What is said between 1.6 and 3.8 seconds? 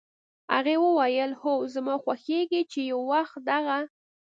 زما خوښېږي چې یو وخت دغه